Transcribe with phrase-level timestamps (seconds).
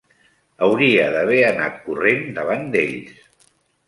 [0.67, 3.21] Hauria d'haver anat corrent davant d'ells.